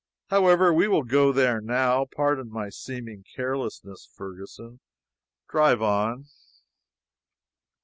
However, 0.31 0.73
we 0.73 0.87
will 0.87 1.03
go 1.03 1.31
there 1.31 1.61
now. 1.61 2.05
Pardon 2.05 2.49
my 2.49 2.69
seeming 2.69 3.23
carelessness, 3.35 4.09
Ferguson. 4.11 4.79
Drive 5.47 5.83
on." 5.83 6.25